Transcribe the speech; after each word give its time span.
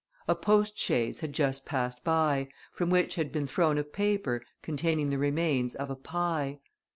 A 0.27 0.33
postchaise 0.33 1.19
had 1.19 1.31
just 1.31 1.63
passed 1.63 2.03
by, 2.03 2.47
from 2.71 2.89
which 2.89 3.13
had 3.13 3.31
been 3.31 3.45
thrown 3.45 3.77
a 3.77 3.83
paper, 3.83 4.41
containing 4.63 5.11
the 5.11 5.19
remains 5.19 5.75
of 5.75 5.91
a 5.91 5.95
pie. 5.95 6.59